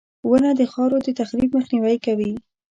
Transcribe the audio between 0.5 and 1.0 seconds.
د خاورو